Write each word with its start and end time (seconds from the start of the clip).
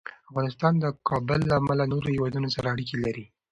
افغانستان 0.29 0.73
د 0.79 0.85
کابل 1.09 1.39
له 1.49 1.53
امله 1.61 1.75
له 1.79 1.85
نورو 1.91 2.07
هېوادونو 2.15 2.47
سره 2.55 2.71
اړیکې 2.73 2.97
لري. 3.05 3.25